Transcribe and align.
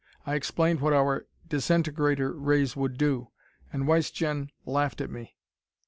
I 0.25 0.33
explained 0.33 0.79
what 0.81 0.93
our 0.93 1.27
disintegrator 1.47 2.33
rays 2.33 2.75
would 2.75 2.97
do, 2.97 3.29
and 3.71 3.87
Wieschien 3.87 4.49
laughed 4.65 4.99
at 4.99 5.11
me. 5.11 5.35